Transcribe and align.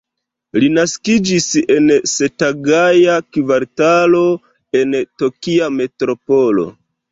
Li 0.61 0.69
naskiĝis 0.77 1.45
en 1.75 1.91
Setagaja-kvartalo 2.13 4.23
en 4.83 4.99
Tokia 5.23 5.71
Metropolo. 5.79 6.69